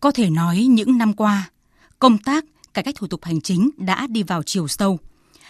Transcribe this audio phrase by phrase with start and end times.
[0.00, 1.50] Có thể nói những năm qua,
[1.98, 4.98] công tác cải cách thủ tục hành chính đã đi vào chiều sâu.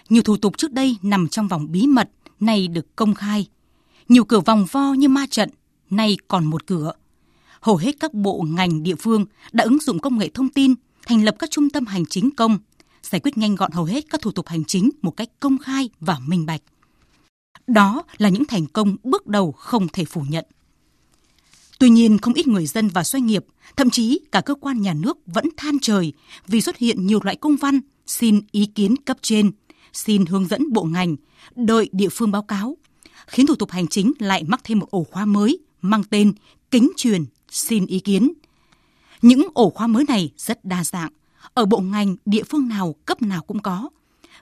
[0.08, 2.10] Nhiều thủ tục trước đây nằm trong vòng bí mật,
[2.40, 3.46] nay được công khai.
[4.08, 5.50] Nhiều cửa vòng vo như ma trận,
[5.90, 6.92] nay còn một cửa.
[7.60, 10.74] Hầu hết các bộ ngành địa phương đã ứng dụng công nghệ thông tin,
[11.06, 12.58] thành lập các trung tâm hành chính công,
[13.02, 15.90] giải quyết nhanh gọn hầu hết các thủ tục hành chính một cách công khai
[16.00, 16.62] và minh bạch.
[17.66, 20.44] Đó là những thành công bước đầu không thể phủ nhận.
[21.78, 23.44] Tuy nhiên, không ít người dân và doanh nghiệp,
[23.76, 26.12] thậm chí cả cơ quan nhà nước vẫn than trời
[26.46, 29.50] vì xuất hiện nhiều loại công văn xin ý kiến cấp trên,
[29.92, 31.16] xin hướng dẫn bộ ngành,
[31.56, 32.76] đợi địa phương báo cáo,
[33.26, 36.32] khiến thủ tục hành chính lại mắc thêm một ổ khóa mới mang tên
[36.70, 38.32] kính truyền xin ý kiến.
[39.22, 41.10] Những ổ khóa mới này rất đa dạng,
[41.54, 43.88] ở bộ ngành, địa phương nào, cấp nào cũng có,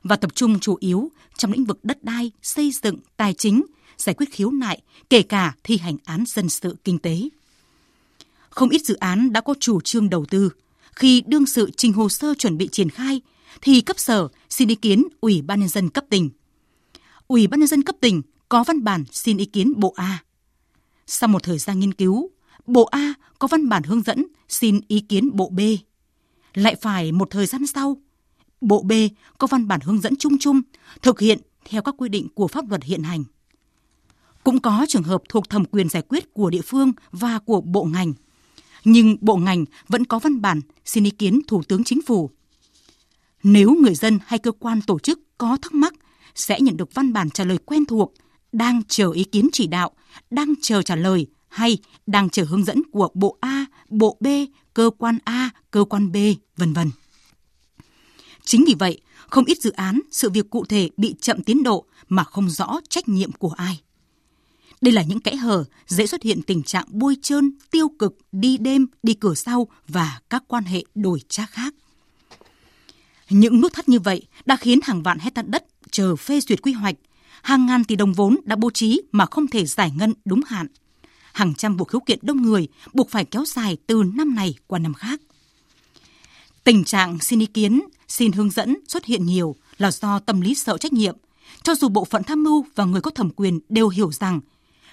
[0.02, 3.62] và tập trung chủ yếu trong lĩnh vực đất đai, xây dựng, tài chính,
[3.96, 7.28] giải quyết khiếu nại, kể cả thi hành án dân sự kinh tế.
[8.50, 10.50] Không ít dự án đã có chủ trương đầu tư.
[10.92, 13.20] Khi đương sự trình hồ sơ chuẩn bị triển khai,
[13.60, 16.30] thì cấp sở xin ý kiến Ủy ban nhân dân cấp tỉnh.
[17.26, 20.24] Ủy ban nhân dân cấp tỉnh có văn bản xin ý kiến Bộ A.
[21.06, 22.30] Sau một thời gian nghiên cứu,
[22.66, 25.60] Bộ A có văn bản hướng dẫn xin ý kiến Bộ B.
[26.54, 27.96] Lại phải một thời gian sau,
[28.60, 28.92] Bộ B
[29.38, 30.60] có văn bản hướng dẫn chung chung
[31.02, 33.24] thực hiện theo các quy định của pháp luật hiện hành.
[34.46, 37.84] Cũng có trường hợp thuộc thẩm quyền giải quyết của địa phương và của bộ
[37.84, 38.12] ngành.
[38.84, 42.30] Nhưng bộ ngành vẫn có văn bản xin ý kiến Thủ tướng Chính phủ.
[43.42, 45.94] Nếu người dân hay cơ quan tổ chức có thắc mắc
[46.34, 48.14] sẽ nhận được văn bản trả lời quen thuộc,
[48.52, 49.90] đang chờ ý kiến chỉ đạo,
[50.30, 54.26] đang chờ trả lời hay đang chờ hướng dẫn của bộ A, bộ B,
[54.74, 56.16] cơ quan A, cơ quan B,
[56.56, 56.90] vân vân.
[58.44, 61.86] Chính vì vậy, không ít dự án, sự việc cụ thể bị chậm tiến độ
[62.08, 63.80] mà không rõ trách nhiệm của ai.
[64.80, 68.58] Đây là những kẽ hở dễ xuất hiện tình trạng bôi trơn, tiêu cực, đi
[68.58, 71.74] đêm, đi cửa sau và các quan hệ đổi trác khác.
[73.30, 76.72] Những nút thắt như vậy đã khiến hàng vạn hecta đất chờ phê duyệt quy
[76.72, 76.94] hoạch,
[77.42, 80.66] hàng ngàn tỷ đồng vốn đã bố trí mà không thể giải ngân đúng hạn.
[81.32, 84.78] Hàng trăm vụ khiếu kiện đông người buộc phải kéo dài từ năm này qua
[84.78, 85.20] năm khác.
[86.64, 90.54] Tình trạng xin ý kiến, xin hướng dẫn xuất hiện nhiều là do tâm lý
[90.54, 91.16] sợ trách nhiệm,
[91.62, 94.40] cho dù bộ phận tham mưu và người có thẩm quyền đều hiểu rằng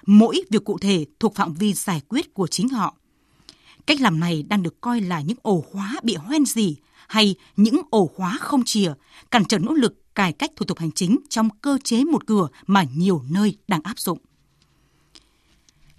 [0.06, 2.96] mỗi việc cụ thể thuộc phạm vi giải quyết của chính họ.
[3.86, 6.76] Cách làm này đang được coi là những ổ khóa bị hoen gì
[7.08, 8.94] hay những ổ khóa không chìa,
[9.32, 12.48] cản trở nỗ lực cải cách thủ tục hành chính trong cơ chế một cửa
[12.68, 14.18] mà nhiều nơi đang áp dụng.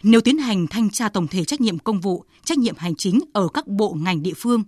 [0.03, 3.21] Nếu tiến hành thanh tra tổng thể trách nhiệm công vụ, trách nhiệm hành chính
[3.33, 4.65] ở các bộ ngành địa phương,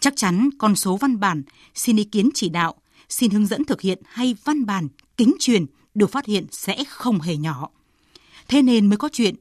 [0.00, 1.42] chắc chắn con số văn bản
[1.74, 2.74] xin ý kiến chỉ đạo,
[3.08, 7.20] xin hướng dẫn thực hiện hay văn bản kính truyền được phát hiện sẽ không
[7.20, 7.68] hề nhỏ.
[8.48, 9.34] Thế nên mới có chuyện,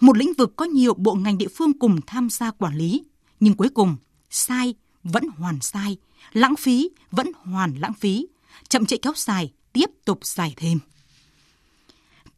[0.00, 3.02] một lĩnh vực có nhiều bộ ngành địa phương cùng tham gia quản lý,
[3.40, 3.96] nhưng cuối cùng
[4.30, 4.74] sai
[5.04, 5.96] vẫn hoàn sai,
[6.32, 8.26] lãng phí vẫn hoàn lãng phí,
[8.68, 10.78] chậm trễ kéo dài, tiếp tục dài thêm.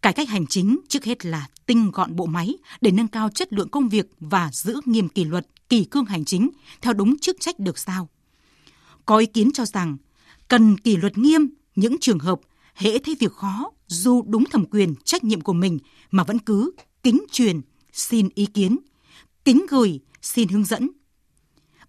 [0.03, 3.53] Cải cách hành chính trước hết là tinh gọn bộ máy để nâng cao chất
[3.53, 7.36] lượng công việc và giữ nghiêm kỷ luật, kỳ cương hành chính theo đúng chức
[7.41, 8.09] trách được sao
[9.06, 9.97] Có ý kiến cho rằng
[10.48, 12.41] cần kỷ luật nghiêm những trường hợp
[12.75, 15.78] hễ thấy việc khó dù đúng thẩm quyền trách nhiệm của mình
[16.10, 16.70] mà vẫn cứ
[17.02, 17.60] kính truyền
[17.92, 18.78] xin ý kiến,
[19.44, 20.88] kính gửi xin hướng dẫn.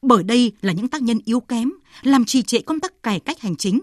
[0.02, 3.40] Bởi đây là những tác nhân yếu kém làm trì trệ công tác cải cách
[3.40, 3.80] hành chính,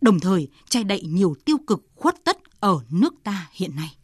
[0.00, 3.96] đồng thời che đậy nhiều tiêu cực khuất tất ở nước ta hiện nay.